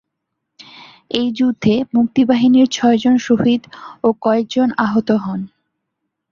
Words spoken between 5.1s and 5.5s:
হন।